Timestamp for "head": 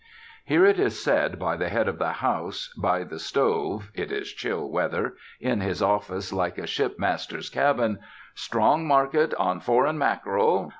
1.69-1.87